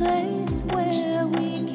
place 0.00 0.62
where 0.64 1.26
we 1.26 1.69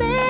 keeps 0.00 0.29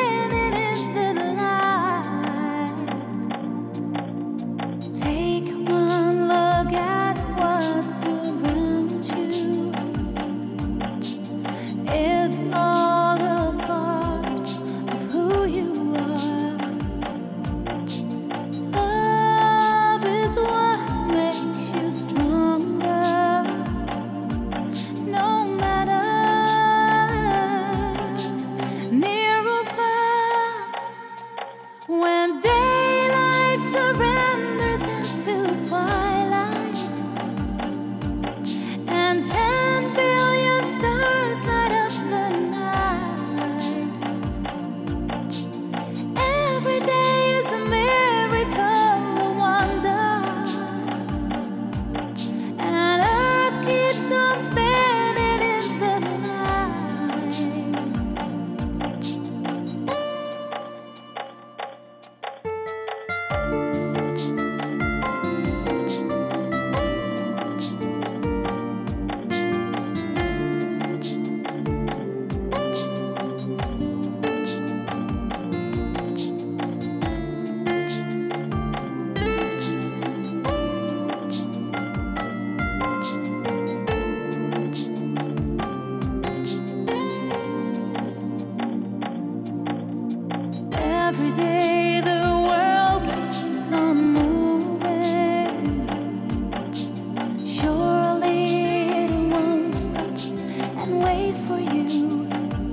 and 100.82 101.02
wait 101.02 101.34
for 101.46 101.58
you. 101.58 102.69